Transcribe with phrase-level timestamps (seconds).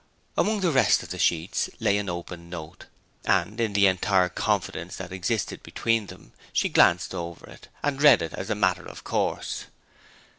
[0.35, 2.87] Among the rest of the sheets lay an open note,
[3.23, 8.33] and, in the entire confidence that existed between them, she glanced over and read it
[8.33, 9.65] as a matter of course.